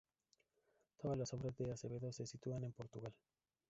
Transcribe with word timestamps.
Todas 0.97 1.15
las 1.15 1.31
obras 1.35 1.55
de 1.57 1.71
Acevedo 1.71 2.11
se 2.11 2.25
sitúan 2.25 2.63
en 2.63 2.71
Portugal. 2.71 3.13